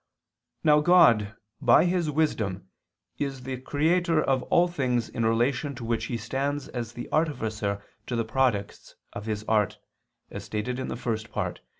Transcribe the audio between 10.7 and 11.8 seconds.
in the First Part (Q.